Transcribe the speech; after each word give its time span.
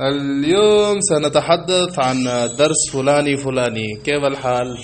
اليوم 0.00 1.00
سنتحدث 1.00 1.98
عن 1.98 2.16
درس 2.58 2.90
فلاني 2.92 3.36
فلاني 3.36 3.96
كيف 4.04 4.24
الحال؟ 4.24 4.78